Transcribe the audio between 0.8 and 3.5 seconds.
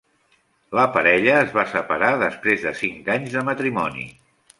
parella es va separar després de cinc anys de